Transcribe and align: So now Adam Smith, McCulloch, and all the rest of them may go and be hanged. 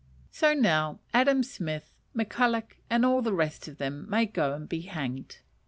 So 0.31 0.55
now 0.55 0.99
Adam 1.13 1.43
Smith, 1.43 1.93
McCulloch, 2.17 2.73
and 2.89 3.05
all 3.05 3.21
the 3.21 3.35
rest 3.35 3.67
of 3.67 3.77
them 3.77 4.09
may 4.09 4.25
go 4.25 4.55
and 4.55 4.67
be 4.67 4.81
hanged. 4.81 5.37